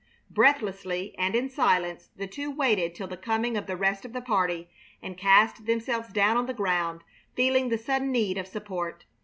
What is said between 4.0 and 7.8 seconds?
of the party, and cast themselves down on the ground, feeling the